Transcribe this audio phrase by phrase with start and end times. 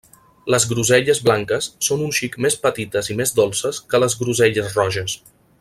[0.53, 5.21] Les groselles blanques són un xic més petites i més dolces que les groselles roges.